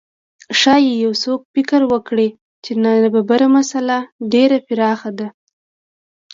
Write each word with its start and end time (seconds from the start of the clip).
ښايي 0.59 0.93
یو 1.03 1.11
څوک 1.23 1.39
فکر 1.53 1.81
وکړي 1.91 2.29
چې 2.63 2.71
د 2.73 2.77
نابرابرۍ 2.83 3.47
مسئله 3.57 3.97
ډېره 4.33 4.57
پراخه 4.67 5.11
ده. 5.19 5.27